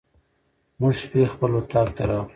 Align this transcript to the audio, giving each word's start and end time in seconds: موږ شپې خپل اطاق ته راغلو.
موږ 0.79 0.93
شپې 1.01 1.21
خپل 1.33 1.51
اطاق 1.59 1.87
ته 1.95 2.03
راغلو. 2.09 2.29